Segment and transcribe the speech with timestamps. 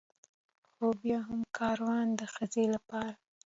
[0.73, 3.13] خو بيا هم کاروان د ښځې لپاره